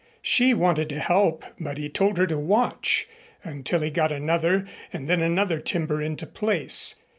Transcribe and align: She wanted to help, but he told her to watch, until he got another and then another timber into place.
She 0.23 0.55
wanted 0.55 0.89
to 0.89 0.99
help, 0.99 1.45
but 1.59 1.77
he 1.77 1.87
told 1.87 2.17
her 2.17 2.25
to 2.25 2.39
watch, 2.39 3.07
until 3.43 3.81
he 3.81 3.91
got 3.91 4.11
another 4.11 4.65
and 4.91 5.07
then 5.07 5.21
another 5.21 5.59
timber 5.59 6.01
into 6.01 6.25
place. 6.25 6.95